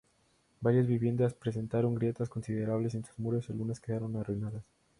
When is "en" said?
2.95-3.05